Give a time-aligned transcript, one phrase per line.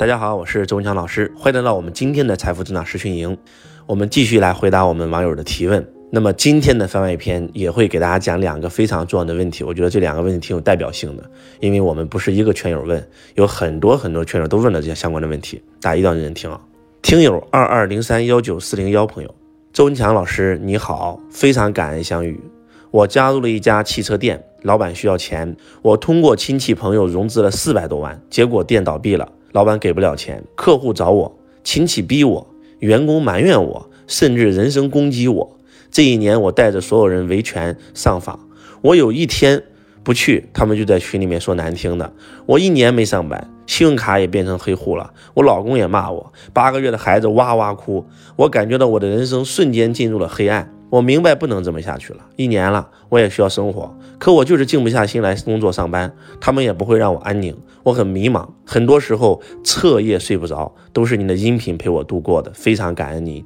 [0.00, 3.36] 大家好，我是周文强老师，欢迎来到我们今天的财富增长实训营。
[3.84, 5.84] 我们继续来回答我们网友的提问。
[6.12, 16.60] 那么今天的番外篇也会给大家讲两个非常重要的问题，我觉得这两个问题挺有代表性的，因为我们不是一个圈友问，有很多很多圈友都问了这些相关的问题，大家一定要认真听啊。
[17.02, 19.34] 听友二二零三幺九四零幺朋友，
[19.72, 22.40] 周文强老师你好，非常感恩相遇。
[22.92, 29.28] 我加入了一家汽车店，老板需要钱，我通过亲戚朋友融资了四百多万，结果店倒闭了。
[29.52, 32.46] 老板给不了钱，客户找我，亲戚逼我，
[32.80, 35.58] 员工埋怨我，甚至人身攻击我。
[35.90, 38.48] 这一年，我带着所有人维权上访，
[38.82, 39.62] 我有一天
[40.08, 42.10] 不去，他们就在群里面说难听的。
[42.46, 50.72] 我一年没上班，信用卡也变成黑户了，我老公也骂我，八个月的孩子哇哇哭，我感觉到我的人生瞬间进入了黑暗。
[50.88, 63.44] 我明白不能这么下去了，一年了，我也需要生活，可我就是静不下心来工作上班，他们也不会让我安宁，我很迷茫，很多时候彻夜睡不着，都是您的音频陪我度过的，非常感恩您，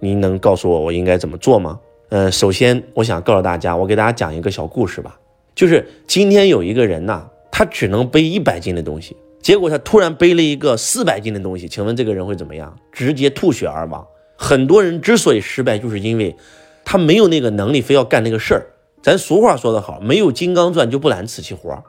[0.00, 1.78] 您能告诉我我应该怎么做吗？
[2.08, 5.16] 呃，首先我想告诉大家，我给大家讲一个小故事吧，
[5.54, 12.76] 就是今天有一个人呐，他只能背一百斤的东西，结果他突然背了一个四百斤的东西，请问这个人会怎么样？
[12.90, 14.06] 直接吐血而亡。
[14.36, 16.36] 很多人之所以失败，就是因为。
[16.84, 18.66] 他没有那个能力，非要干那个事儿。
[19.02, 21.84] 咱俗话说得好，没有金刚钻就不揽瓷器活。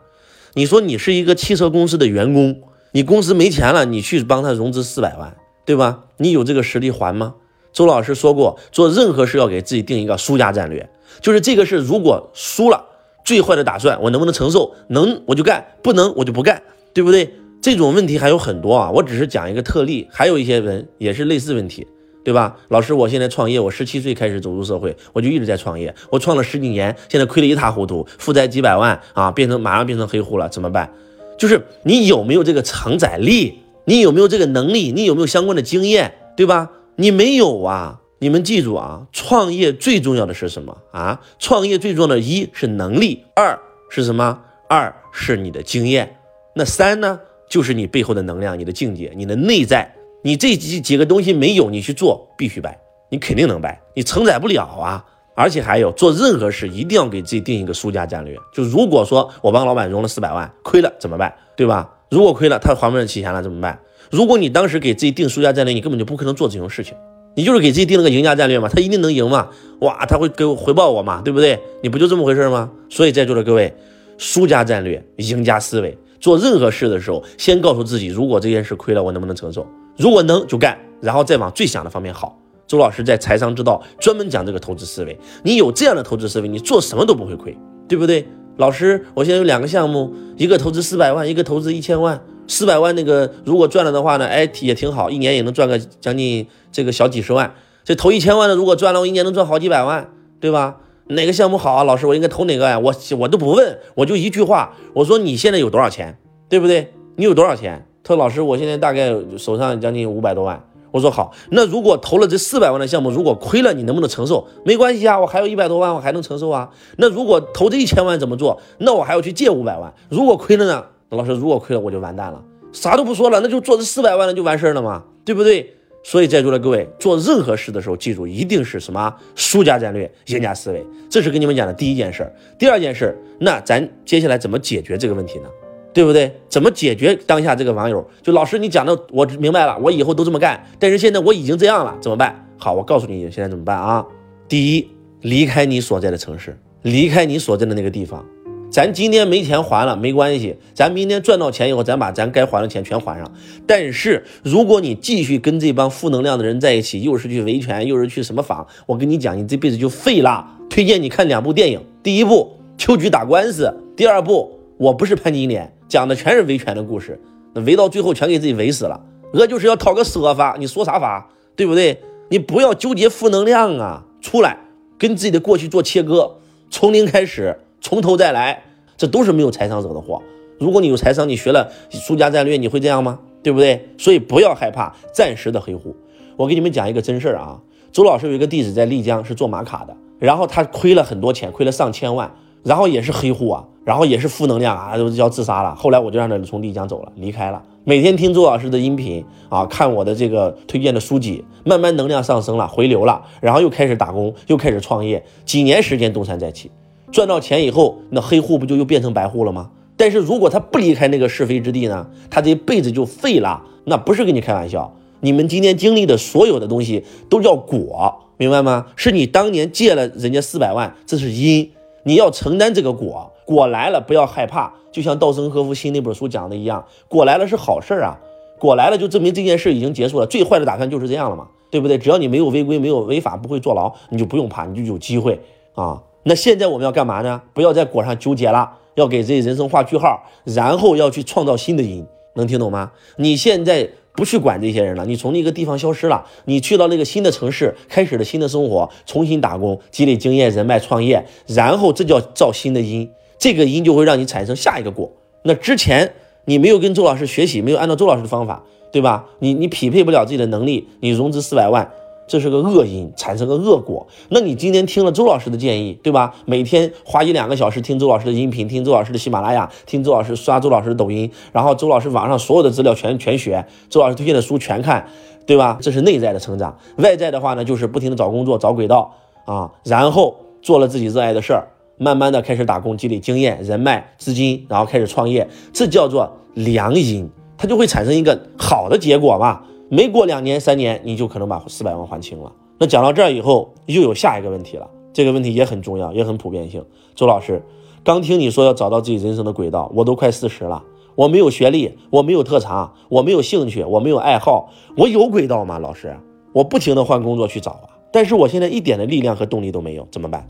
[0.54, 2.62] 你说你是一个汽车公司的员工，
[2.92, 6.04] 你公司没钱了，你去帮他融资四百万，对吧？
[6.18, 7.34] 你有这个实力还吗？
[7.74, 10.88] 周老师说过，做任何事要给自己定一个输家战略，
[11.22, 12.86] 就是这个事如果输了，
[13.24, 14.76] 最坏的打算我能不能承受？
[14.90, 16.62] 能我就干，不能我就不干，
[16.94, 17.34] 对不对？
[17.62, 21.88] 这种问题还有很多啊，我只是讲一个特例，还有一些人也是类似问题。
[22.26, 30.90] 对吧，老师，我现在创业，我十七岁开始走入社会，我就一直在创业，我创了十几年，现在亏得一塌糊涂，负债几百万啊，变成马上变成黑户了，怎么办？
[31.38, 33.60] 就是你有没有这个承载力？
[33.84, 34.94] 你有没有这个能力？
[34.94, 36.14] 你有没有相关的经验？
[36.38, 36.72] 对吧？
[36.96, 38.00] 你没有啊！
[38.24, 41.20] 你们记住啊，创业最重要的是什么啊？
[41.40, 43.60] 创业最重要的一是能力，二
[43.90, 44.40] 是什么？
[44.70, 46.18] 二是你的经验，
[46.56, 47.20] 那三呢？
[47.50, 49.94] 就是你背后的能量，你的境界，你的内在。
[50.24, 55.04] 你这几几个东西没有，你去做必须败，你肯定能败，你承载不了啊！
[55.36, 61.36] 而且还有做任何事一定要给自己定一个输家战略，就如果说我帮老板融了四百万，亏了怎么办？
[61.58, 61.94] 对吧？
[62.10, 63.78] 如果亏了，他还不上起钱了怎么办？
[64.10, 66.96] 如果你当时给自己定输家战略，你根本就不可能做这种事情，
[67.36, 69.50] 你就是给自己定了个赢家战略嘛，他一定能赢嘛？
[69.80, 71.22] 哇，他会给我回报我嘛？
[71.22, 71.60] 对不对？
[71.82, 72.70] 你不就这么回事吗？
[72.90, 73.74] 所以在座的各位，
[74.18, 79.66] 输家战略，赢家思维，做任何事的时候，先告诉自己，如果这件事亏了，我能不能承受？
[79.98, 82.38] 如果能就干，然后再往最想的方面好。
[82.66, 87.56] 周老师在财商之道专门讲这个投资思维，你有这样的投资思维，你做什么都不会亏，
[87.88, 88.26] 对不对？
[88.58, 92.22] 老师，我现在有两个项目，一个投资四百万，一个投资一千万。
[92.48, 97.54] 四百万那个如果赚了的话呢，哎也挺好，一年也能赚个将近这个小几十万。
[97.84, 100.10] 这投一千万的，如果赚了，我一年能赚好几百万，
[100.40, 100.78] 对吧？
[101.08, 101.84] 哪个项目好啊？
[101.84, 102.80] 老师，我应该投哪个呀？
[102.80, 106.18] 我我都不问，我就一句话，我说你现在有多少钱，
[106.48, 106.94] 对不对？
[107.18, 107.86] 你有多少钱？
[108.06, 110.62] 他说：“老师，我现在大概手上将近五百多万。”
[110.92, 114.48] 我说：“好，那如果投了这四百万的项目，如果亏了，你能不能承受？
[114.64, 116.70] 没关系啊，我还有一百多万，我还能承受啊。
[116.98, 118.62] 那如果投这一千万怎么做？
[118.80, 119.94] 那我还要去借五百万。
[120.10, 120.86] 如果亏了呢？
[121.16, 125.74] 老师，如果亏了，我就完蛋了，啥都不说了，那就做这四百万的就完事儿了嘛，对不对？
[126.04, 132.34] 所以在座的各位，做任何事的时候，记住一定是什么输家战略、赢家思维，这是跟你们讲的第一件事儿。
[132.60, 135.46] 第二件事，那咱接下来怎么解决这个问题呢？”
[135.94, 136.36] 对不对？
[136.50, 138.04] 怎么解决当下这个网友？
[138.24, 140.66] 就老师你讲的，我明白了，我以后都这么干。
[140.80, 142.50] 但是现在我已经这样了，怎么办？
[142.58, 144.04] 好，我告诉你现在怎么办啊？
[144.50, 144.90] 第一，
[145.22, 148.26] 离开你所在的城市，离开你所在的那个地方。
[148.74, 153.32] 咱今天没钱还了没关系，咱明天赚到钱以后，咱把咱该还的钱全还上。
[153.68, 160.58] 但是如果你继续跟这帮负能量的人在一起，又是去维权，又是去什么访，我跟你讲，你这辈子就废了。
[160.72, 165.72] 推荐你看两部电影，第一部秋菊打官司，第二部我不是潘金莲。
[165.88, 167.22] 讲的全是维权的故事，
[167.54, 169.00] 那维到最后全给自己维死了。
[169.34, 172.00] 我就是要讨个说法，你说啥法，对不对？
[172.30, 174.58] 你不要纠结负能量啊，出来
[174.98, 176.38] 跟自己的过去做切割，
[176.72, 178.64] 从零开始，从头再来，
[178.96, 180.22] 这都是没有财商惹的祸。
[180.58, 183.20] 如果你有财商，你学了输家战略，你会这样吗？
[183.44, 183.90] 对不对？
[183.98, 185.94] 所以不要害怕暂时的黑户。
[186.38, 187.60] 我给你们讲一个真事儿啊，
[187.92, 192.32] 周老师有一个弟子在丽江是做玛卡的，然后他亏了很多钱，亏了上千万。
[192.64, 195.76] 然后也是黑户啊，然后也是负能量啊，都要自杀了。
[195.76, 197.62] 后来我就让他从丽江走了，离开了。
[197.84, 206.72] 每天听周老师的音频啊，看我的这个推荐的书籍，慢慢能量上升了，回流了，然后又开始打工，又开始创业，几年时间东山再起，
[207.14, 209.70] 赚到钱以后，那黑户不就又变成白户了吗？
[209.96, 214.92] 但是如果他不离开那个是非之地呢，他这一辈子就废了，那不是跟你开玩笑。
[215.22, 218.88] 你们今天经历的所有的东西都叫果，明白吗？
[218.96, 221.72] 是你当年借了人家四百万，这是因，
[222.04, 223.32] 你要承担这个果。
[223.46, 228.18] 果来了不要害怕，就像稻盛和夫新那本书讲的一样，果来了是好事啊，
[228.60, 230.26] 果来了就证明这件事已经结束了。
[230.26, 231.98] 最坏的打算就是这样了嘛，对不对？
[232.00, 235.40] 只要你没有违规，没有违法，不会坐牢，你就不用怕，你就有机会
[235.76, 236.02] 啊。
[236.24, 237.42] 那现在我们要干嘛呢？
[237.54, 242.06] 不要在果上纠结了，要给自己人生画句号，然后要去创造新的因，
[242.36, 242.92] 能听懂吗？
[243.18, 243.90] 你现在。
[244.16, 253.10] 不去管这些人了，你从那个地方消失了，你去到那个新的城市，开始了新的生活，重新打工，积累经验、人脉、创业，然后这叫造新的因，
[253.40, 255.12] 这个因就会让你产生下一个果。
[255.42, 256.14] 那之前
[256.46, 259.26] 你没有跟周老师学习，没有按照周老师的方法，对吧？
[259.40, 261.90] 你你匹配不了自己的能力，你融资四百万。
[262.28, 264.08] 这是个恶因，产生个恶果。
[264.30, 266.34] 那你今天听了周老师的建议，对吧？
[266.46, 275.08] 每天花一两个小时听周老师的音频，听周老师的喜马拉雅，听周老师刷周老师的抖音，然后周老师网上所有的资料全全学，周老师推荐的书全看，
[275.46, 275.78] 对吧？
[275.82, 276.78] 这是内在的成长。
[276.98, 279.14] 外在的话呢，就是不停的找工作、找轨道
[279.46, 281.68] 啊，然后做了自己热爱的事儿，
[281.98, 289.64] 慢慢的开始打工，积累经验、人脉、资金，然后开始创业，这叫做良因，它就会产生一个好的结果嘛。
[289.94, 292.52] 没过两年三年，你就可能把四百万还清了。
[292.80, 294.90] 那讲到这儿以后，又有下一个问题了。
[295.14, 296.84] 这个问题也很重要，也很普遍性。
[297.14, 297.62] 周老师，
[298.04, 300.82] 刚听你说要找到自己人生的轨道，我都快四十了，
[301.14, 305.78] 我没有学历，我没有特长，我没有兴趣，我没有爱好，我有轨道吗？
[305.78, 306.18] 老师，
[306.54, 310.44] 我不停的换工作去找啊，但是我现在一点的力量和动力都没有，怎么办？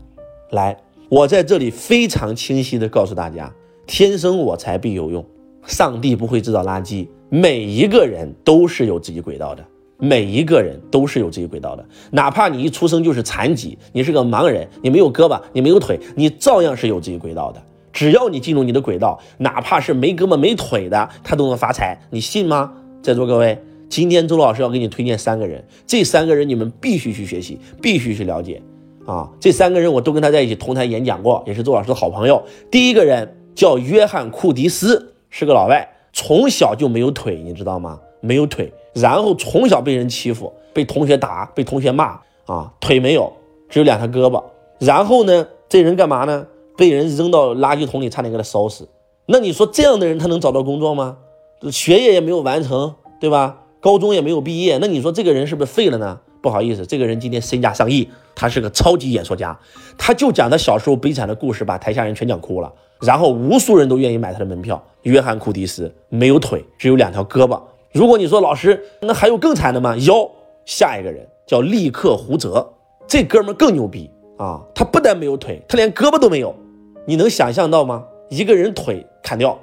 [0.52, 0.74] 来，
[1.10, 3.52] 我在这里非常清晰的告诉大家：
[3.86, 5.22] 天生我材必有用，
[5.66, 7.06] 上帝不会制造垃圾。
[7.34, 9.64] 每一个人都是有自己轨道的，
[9.98, 11.84] 每一个人都是有自己轨道的。
[12.12, 17.60] 哪怕你一出生就是残疾，你是个盲人，你没有胳膊，你没有腿，你照样是有自己轨道的。
[17.92, 22.72] 只要你进入你的轨道，哪怕是没胳膊没腿的，他都能发财，你信吗？
[23.02, 28.62] 在座各位，今天周老师要给你推荐三个人，这三个人你们必须去学习，必须去了解
[29.06, 29.28] 啊！
[29.40, 32.44] 这三个人我都跟他在一起同台演讲过，也是周老师的好朋友。
[32.70, 35.90] 第一个人叫约翰库迪斯，是个老外。
[36.14, 38.00] 从小就没有腿，你知道吗？
[38.20, 43.30] 没有腿，然后从小被人欺负，被同学打，被同学骂啊，腿没有，
[43.68, 44.42] 只有两条胳膊。
[44.78, 46.46] 然后呢，这人干嘛呢？
[46.76, 48.88] 被人扔到垃圾桶里，差点给他烧死。
[49.26, 51.18] 那你说这样的人他能找到工作吗？
[51.70, 53.62] 学业也没有完成，对吧？
[53.80, 56.20] 高中也没有毕业，那你说这个人是不是废了呢？
[56.44, 59.58] 不好意思，这个人今天身价上亿，他是个超级演说家，
[59.96, 62.70] 他就讲他小时候悲惨的故事，把台下人全讲哭了。
[63.00, 64.84] 然后无数人都愿意买他的门票。
[65.04, 67.58] 约翰库迪斯没有腿，只有两条胳膊。
[67.92, 69.96] 如果你说老师，那还有更惨的吗？
[69.96, 70.30] 有，
[70.66, 72.74] 下一个人叫利克胡泽，
[73.06, 74.60] 这哥们更牛逼啊！
[74.74, 76.54] 他不但没有腿，他连胳膊都没有。
[77.06, 78.04] 你能想象到吗？
[78.28, 79.58] 一个人腿砍掉，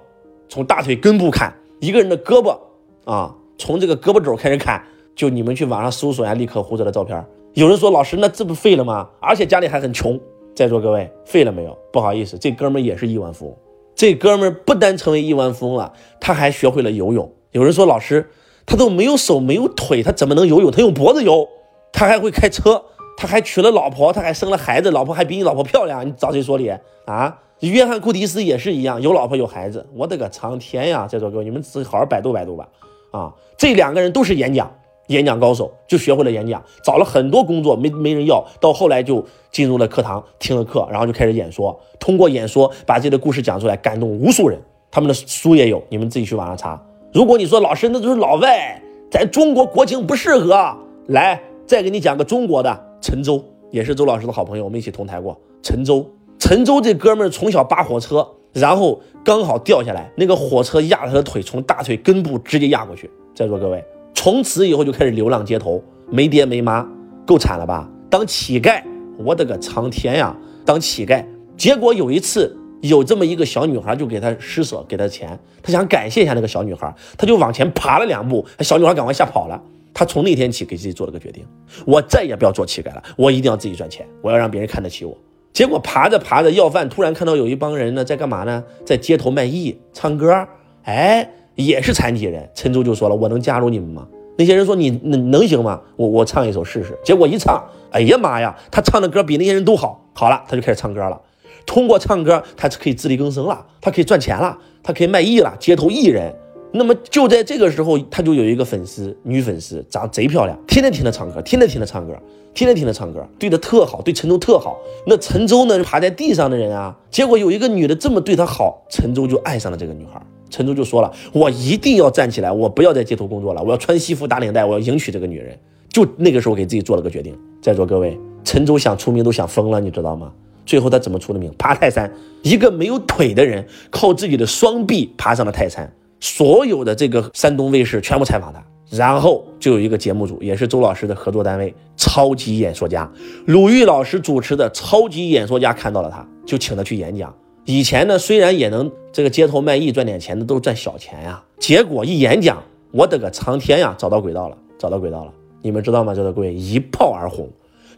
[0.50, 2.58] 从大腿根部砍；一个人的胳膊
[3.06, 4.84] 啊，从这个胳膊肘开始砍。
[5.16, 7.24] 就你们去网上搜索一下利克胡泽的照片。
[7.54, 9.10] 有人说老师，那这不废了吗？
[9.20, 10.20] 而且家里还很穷。
[10.56, 11.78] 在座各位，废了没有？
[11.92, 13.58] 不好意思，这哥们也是亿万富翁。
[13.96, 17.32] 这哥们不单成为亿万富翁了，他还学会了游泳。
[17.52, 18.30] 有人说老师，
[18.66, 20.72] 他都没有手没有腿，他怎么能游泳？
[20.72, 21.48] 他用脖子游。
[21.94, 22.84] 他还会开车，
[23.18, 26.08] 他还娶了老婆，他还生了孩子，老婆还比你老婆漂亮。
[26.08, 26.72] 你找谁说理
[27.06, 27.40] 啊？
[27.60, 29.86] 约翰库迪斯也是一样，有老婆有孩子。
[29.94, 31.06] 我的个苍天呀！
[31.08, 32.68] 在座各位，你们自己好好百度百度吧。
[33.12, 34.74] 啊，这两个人都是演讲。
[35.12, 44.60] 演讲高手就学会了演讲，找了很多工作没没人要，到后来就进入了课堂听了课，然后就开始演说，通过演说把自己的故事讲出来，感动无数人。
[44.90, 46.82] 他们的书也有，你们自己去网上查。
[47.14, 50.76] 如果你说老师那都是老外，咱中国国情不适合，
[51.08, 55.40] 来再给你讲个中国的陈舟，也是周老师的好朋友，我们一起同台过。
[55.62, 56.06] 陈舟，
[56.40, 63.10] 陈舟这哥们儿从小扒火车，然后刚好掉下来，那个火车压了他的腿，从大腿根部直接压过去。
[63.34, 63.84] 在座各位。
[64.14, 66.88] 从此以后就开始流浪街头，没爹没妈，
[67.26, 67.90] 够惨了吧？
[68.10, 68.84] 当乞丐，
[69.18, 70.36] 我的个苍天呀！
[70.66, 71.26] 当乞丐，
[71.58, 79.60] 结果有一次有这么一个小女孩，就给他施舍，给他钱，他想感谢一下那个小女孩，他就往前爬了两步，小女孩赶快吓跑了。
[79.94, 81.44] 他从那天起给自己做了个决定，
[81.86, 85.18] 我再也不要做乞丐了，我一定要自己赚钱，我要让别人看得起我。
[85.52, 88.64] 结果爬着爬着要饭，突然看到有一帮人呢在干嘛呢？
[88.86, 90.48] 在街头卖艺唱歌，
[90.84, 91.30] 哎。
[91.56, 95.82] 也是残疾人，陈州就说了：“我能加入你们吗？”那些人说：“你能能行吗？
[95.96, 100.10] 我我唱一首试试。”结果一唱，哎呀妈呀，他唱的歌比那些人都好。
[100.14, 101.22] 好了，他就开始唱歌了。
[101.66, 106.34] 通过唱歌，他可以自力更生了，他可以赚钱了，他可以卖艺了，街头艺人。
[106.74, 112.18] 那么就在这个时候，他就有一个粉丝，女粉丝，长得贼漂亮，天天听他唱歌，天天听他唱歌，
[112.54, 114.80] 天天听他唱歌，对他特好，对陈州特好。
[115.06, 120.22] 那陈州呢，爬在地上的人啊，结果有一个女的这么对他好，陈州就爱上了这个女孩。
[120.52, 125.58] 陈舟就说了，我一定要站起来，我不要在街头工作了，我要穿西服打领带，我要迎娶这个女人。
[125.90, 130.32] 就那个时候给自己做了个决定，在座各位，陈舟想出名都想疯了，你知道吗？
[130.66, 131.52] 最后他怎么出的名？
[131.58, 132.10] 爬泰山，
[132.44, 135.92] 一个没有腿的人，靠自己的双臂爬上了泰山。
[136.20, 138.64] 所有的这个山东卫视全部采访他，
[138.96, 143.12] 然后就有一个节目组，也是周老师的合作单位，超级演说家
[143.48, 147.36] 鲁豫老师主持的超级演说家看到了他，就请他去演讲。
[147.66, 151.44] 以前呢，虽然也能这个街头卖艺赚点钱的，都是赚小钱呀。
[151.60, 155.32] 结果一演讲，我的个苍天呀，找到轨道了，找到轨道了。
[155.62, 156.14] 你们知道吗？
[156.16, 157.48] 这个各位一炮而红，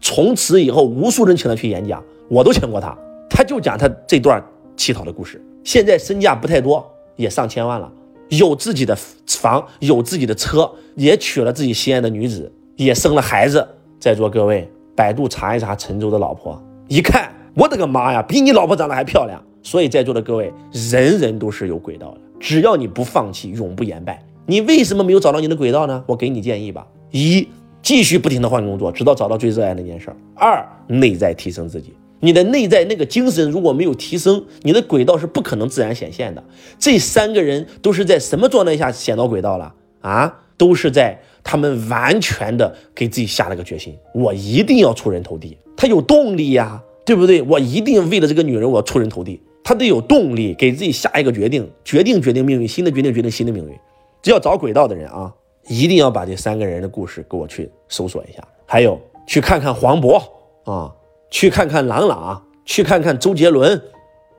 [0.02, 2.98] 从此以后无数人请他去演讲，我都请过他，
[3.30, 4.44] 他就讲他这段
[4.76, 5.42] 乞讨的故事。
[5.64, 7.90] 现在身价不太多，也上千万了，
[8.28, 8.94] 有自己的
[9.26, 13.66] 房，有自己的车，也娶了自己心爱的女子，也生了孩子。
[13.98, 19.42] 在座各位，百度查一查陈舟的老婆，一看，我的个妈呀，比你老婆长得还漂亮。
[19.64, 24.24] 所以在座的各位，人人都是有轨道的，只要你不放弃，永不言败。
[24.46, 26.04] 你为什么没有找到你的轨道呢？
[26.06, 26.86] 我给你建议吧。
[27.12, 27.48] 一，
[27.82, 30.18] 继续不停的换工作，直到找到最热爱那件事儿。
[30.36, 36.44] 二，内在提升自己，你的内在那个精神如果没有提升，你的轨道是不可能自然显现的。
[36.78, 40.40] 这三个人都是在什么状态下显到轨道了啊？
[40.56, 45.58] 都是在他们完全的给自己下了个决心，我一定要出人头地。
[45.76, 47.42] 他有动力呀，对不对？
[47.42, 49.42] 我一定为了这个女人，我要出人头地。
[49.64, 53.76] 他得有动力，给自己下一个决定，决定决定命运，新的决定决定新的命运。
[54.22, 55.34] 只要找轨道的人啊。
[55.70, 60.22] 一定要把这三个人的故事给我去搜索一下，还有去看看黄渤
[60.66, 60.94] 啊，
[61.30, 63.82] 去看看郎朗，去看看周杰伦，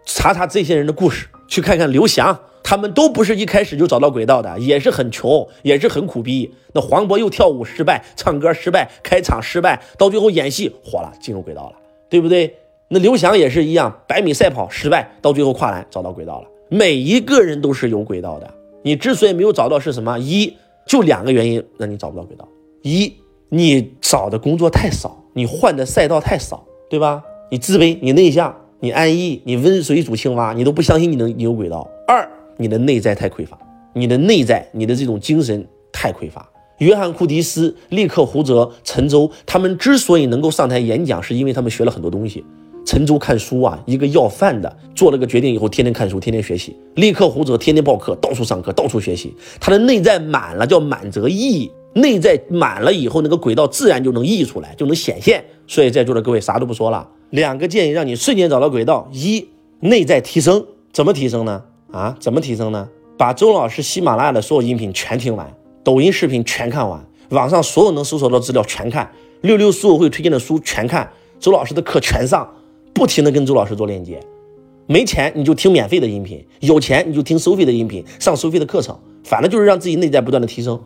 [0.04, 6.54] 查查这些人的故事，去看看刘翔，他们都不是一开始就找到轨道的，也是很穷，也是很苦逼。
[6.74, 11.76] 那黄渤又跳舞失败，唱歌失败，开场失败，到最后演戏火了，进入轨道了，
[12.10, 12.54] 对不对？
[12.94, 16.46] 那刘翔也是一样，百米赛跑失败，到最后跨栏找到轨道了。
[16.68, 18.48] 每一个人都是有轨道的，
[18.84, 20.16] 你之所以没有找到是什么？
[20.20, 22.46] 一就两个原因让你找不到轨道：
[22.82, 23.12] 一，
[23.48, 27.20] 你找的工作太少，你换的赛道太少，对吧？
[27.50, 31.90] 你自卑，你内向，你安逸，你温水煮青蛙，你都不相信你能有轨道。
[32.06, 33.58] 二，你的内在太匮乏，
[33.92, 36.48] 你的内在，你的这种精神太匮乏。
[36.78, 42.44] 约翰·库迪斯、利克胡泽、陈舟，他们之所以能够上台演讲，是因为他们学了很多东西。
[42.84, 46.76] 陈舟看书啊，一个要饭的，做了个决定以后，天天看书，天天学习。
[46.96, 49.34] 立刻胡泽天天报课，到处上课，到处学习。
[49.58, 51.70] 他的内在满了，叫满则溢。
[51.94, 55.44] 内在满了以后，那个轨道自然就能溢出来，就能显现。
[55.66, 59.48] 所以在座的各位啥都不说了，两个建议让你瞬间找到轨道：一，
[59.80, 61.62] 内在提升，怎么提升呢？
[61.92, 62.88] 啊，怎么提升呢？
[63.16, 65.48] 把周老师喜马拉雅的所有音频全听完，
[65.84, 69.08] 抖音视频全看完，网上所有能搜索到资料全看，
[69.42, 72.46] 六六书友会推荐的书全看，周老师的课全上。
[72.94, 74.20] 不停的跟周老师做链接，
[74.86, 80.80] 没钱你就听免费的音频，有钱你就听收费的音频，上收费的课程，反正就是让自己内在不断的提升，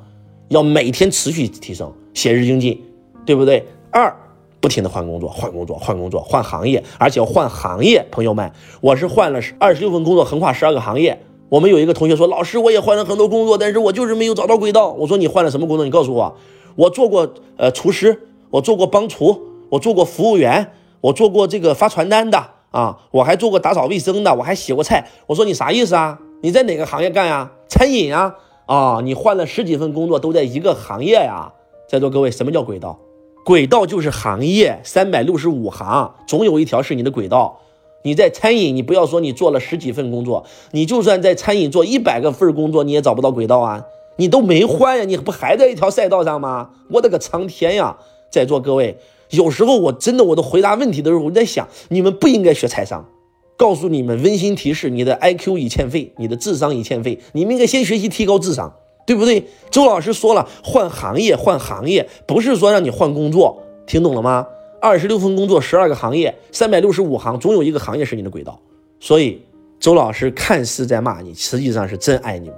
[0.48, 2.82] 要每天持续提升，写日精进，
[3.26, 3.62] 对不对？
[3.90, 4.14] 二，
[4.58, 8.04] 不停的换工作，换工作，换工作，换行业，而且要换行业。
[8.10, 8.50] 朋友们，
[8.80, 11.20] 我是换了二十六份工作，横跨十二个行业。
[11.50, 14.92] 我们有一个同学说，老师我也换了很多工作，但是我就是没有找到轨道。
[14.92, 15.84] 我说你换了什么工作？
[15.84, 16.36] 你告诉我。
[16.76, 19.38] 我做过呃厨师，我做过帮厨，
[19.68, 20.72] 我做过服务员。
[21.00, 25.08] 我做过这个发传单的啊，我还做过打扫卫生的，我还洗过菜。
[25.26, 26.18] 我说你啥意思啊？
[26.42, 27.50] 你在哪个行业干呀？
[27.68, 28.34] 餐饮啊？
[28.66, 31.52] 啊，你换了十几份工作都在一个行业呀？
[31.88, 32.98] 在座各位，什么叫轨道？
[33.44, 37.60] 轨道就是行业，三百六十五行，总有一条是你的轨道。
[38.02, 43.84] 你在餐饮，你不要说你做了十几份工作，你就算在餐饮做一百个份工作，你也找不到轨道啊！
[44.16, 46.70] 你都没换呀，你不还在一条赛道上吗？
[46.90, 47.96] 我的个苍天呀！
[48.30, 48.98] 在座各位。
[49.30, 53.08] 有时候我真的，我都回答问题的时候，我在想，你们不应该学财商。
[53.56, 58.72] 告诉你们温馨提示：你的 IQ 已欠费，你的智商已欠费，你们应该先学习提高智商，
[59.04, 59.44] 对不对？
[59.70, 64.46] 周老师说了，换行业，换行业，不是说让你换工作，听懂了吗？
[64.80, 68.60] 二十六份工作，十二个行业，三百六十五行，总有一个行业是你的轨道。
[69.00, 69.42] 所以，
[69.80, 72.56] 周老师看似在骂你，实际上是真爱你们。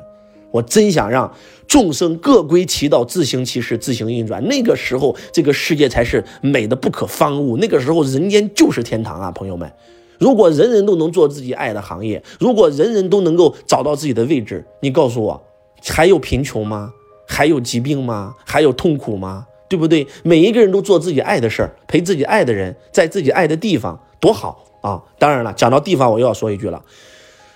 [0.50, 1.32] 我真想让
[1.66, 4.44] 众生各归其道，自行其事，自行运转。
[4.48, 7.56] 那个时候，这个世界才是美的不可方物。
[7.56, 9.72] 那个时候，人间就是天堂啊，朋友们！
[10.18, 15.42] 如果人人都能做自己爱的行业，如果人人都能够找到自己的位置，你告诉我，
[15.88, 16.92] 还有贫穷吗？
[17.26, 18.34] 还有疾病吗？
[18.44, 19.46] 还有痛苦吗？
[19.68, 20.06] 对不对？
[20.24, 25.00] 每一个人都做自己爱的事儿，陪自己爱的人，在自己爱的地方，多好啊！
[25.18, 26.82] 当然了，讲到地方，我又要说一句了，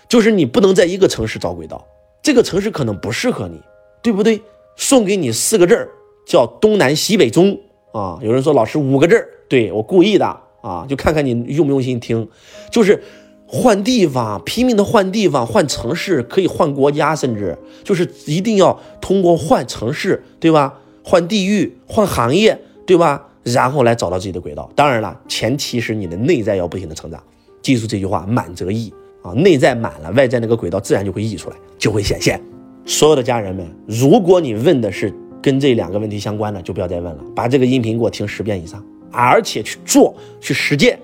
[0.08, 1.84] 就是你不能在一个城市找轨道。
[2.24, 3.60] 这个城市可能不适合你，
[4.02, 4.40] 对不对？
[4.76, 5.90] 送给你四个字儿，
[6.26, 7.60] 叫东南西北中
[7.92, 8.18] 啊。
[8.22, 10.24] 有人说老师五个字儿，对我故意的
[10.62, 12.26] 啊，就看看你用不用心听。
[12.70, 13.02] 就是
[13.46, 20.80] 换地方，拼命的换地方、换城市，可以换国家，甚至就是一定要通过换城市，对吧？
[21.04, 23.28] 换地域、换行业，对吧？
[23.42, 24.70] 然后来找到自己的轨道。
[24.74, 27.22] 当然了，前提是你的内在要不停的成长。
[27.60, 28.90] 记住这句话：满则溢
[29.24, 32.38] 啊，内在满了，外在那个轨道自然就会溢出来，就会显现。
[32.84, 35.10] 所有的家人们，如果你问的是
[35.42, 40.98] 跟这两个问题相关的，就不要再问了，把这个音频给我听十遍以上，而且去做、去实践，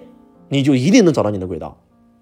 [0.51, 1.75] 你就一定能找到你的轨道。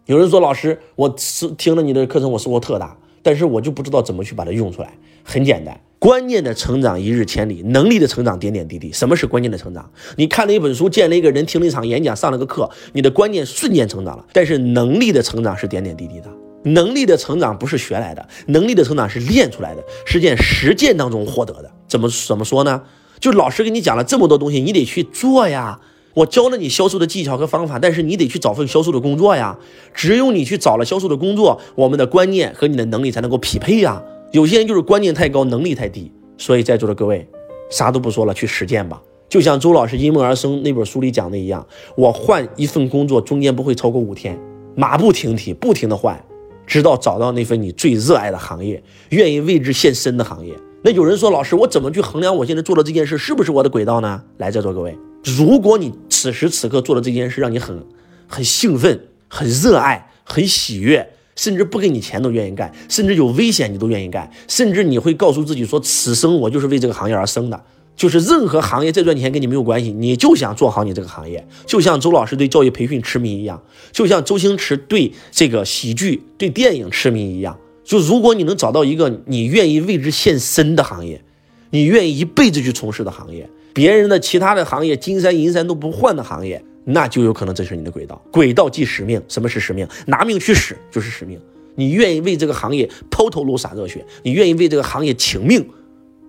[0.07, 4.93] 有人说：“老师，我是听了你的课程，我收获特大，但是我就不知道怎么去把它用出来。”
[5.25, 8.91] 很简单，观念的成长一日千里，能力的成长点点滴滴。
[8.91, 9.91] 什么是关键的成长？
[10.17, 14.25] 你看了一本书，见了一个人，听了一场演讲，上了个课，你的观念瞬间成长了。
[14.33, 16.31] 但是能力的成长是点点滴滴的。
[16.63, 21.71] 能力的成长不是学来的，能力的成长是练出来的，是件实践当中获得的。
[21.87, 22.83] 怎么怎么说呢？
[23.21, 25.79] 就老师给你讲了这么多东西，你得去做呀。
[26.19, 29.57] 我教了你销售的技巧和方法，但是你得去找份销售的工作呀。
[29.95, 34.03] 只有你去找了销售的工作，我们的观念和你的能力才能够匹配呀。
[34.33, 36.11] 有些人就是观念太高，能力太低。
[36.37, 37.25] 所以在座的各位，
[37.71, 39.01] 啥都不说了，去实践吧。
[39.29, 41.65] 就像周老师《因梦而生》那本书里讲的一样，
[41.97, 44.37] 我换一份工作中间不会超过五天，
[44.75, 46.21] 马不停蹄，不停的换。
[46.67, 50.53] 直到找到那份你最热爱的行业，愿意为之献身的行业。
[50.83, 54.21] 那有人说，老师，我怎么去衡量我现在做的这件事是不是我的轨道呢？
[54.37, 57.87] 来，在座各位，如果你此时此刻做的这件事让你很
[58.27, 67.65] 很兴奋、很热爱、很喜悦，甚至不给你钱都愿意干，甚至有危险你都愿意干，甚至你会告诉自己说，此生我就是为这个行业而生的。
[67.97, 77.57] 就是任何行业再赚钱跟你没有关系，你就想做好你这个行业，就像周老师对教育培训痴迷一样，就像周星驰对这个喜剧、对电影痴迷一样。
[77.85, 81.23] 就如果你能找到一个你愿意为之献身的行业，
[81.71, 83.49] 你愿意一辈子去从事的行业，
[83.79, 88.21] 别人的其他的行业金山银山都不换的行业，那就有可能这是你的轨道。
[88.33, 89.87] 轨道即使命，什么是使命？
[90.05, 91.41] 拿命去使就是使命。
[91.77, 95.65] 你愿意为这个行业抛头颅洒热血，你愿意为这个行业请命。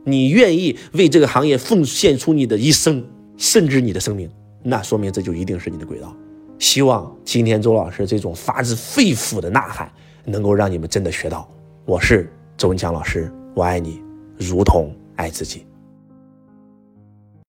[0.04, 3.04] 你愿意为这个行业奉献出你的一生，
[3.36, 4.30] 甚至你的生命，
[4.62, 6.16] 那说明这就一定是你的轨道。
[6.60, 9.92] 希望今天周老师这种发自肺腑的呐喊，
[10.24, 11.50] 能够让你们真的学到。
[11.84, 14.00] 我是周文强老师，我爱你，
[14.38, 15.66] 如同爱自己。